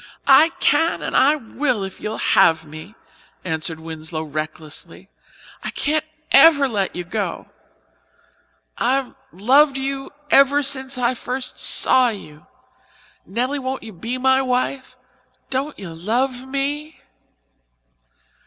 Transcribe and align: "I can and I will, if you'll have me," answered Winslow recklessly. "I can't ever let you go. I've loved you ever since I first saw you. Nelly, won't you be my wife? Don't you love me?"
"I 0.25 0.49
can 0.59 1.03
and 1.03 1.15
I 1.15 1.35
will, 1.35 1.83
if 1.83 2.01
you'll 2.01 2.17
have 2.17 2.65
me," 2.65 2.95
answered 3.45 3.79
Winslow 3.79 4.23
recklessly. 4.23 5.09
"I 5.63 5.69
can't 5.69 6.03
ever 6.31 6.67
let 6.67 6.95
you 6.95 7.03
go. 7.03 7.51
I've 8.79 9.13
loved 9.31 9.77
you 9.77 10.09
ever 10.31 10.63
since 10.63 10.97
I 10.97 11.13
first 11.13 11.59
saw 11.59 12.09
you. 12.09 12.47
Nelly, 13.27 13.59
won't 13.59 13.83
you 13.83 13.93
be 13.93 14.17
my 14.17 14.41
wife? 14.41 14.97
Don't 15.51 15.77
you 15.77 15.89
love 15.93 16.47
me?" 16.47 16.99